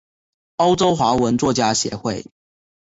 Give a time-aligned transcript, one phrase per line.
[0.55, 2.25] 欧洲华文作家协会。